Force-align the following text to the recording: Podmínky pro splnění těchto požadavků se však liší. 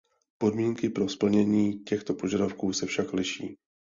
Podmínky 0.37 0.89
pro 0.89 1.09
splnění 1.09 1.79
těchto 1.79 2.13
požadavků 2.13 2.73
se 2.73 2.85
však 2.85 3.13
liší. 3.13 3.57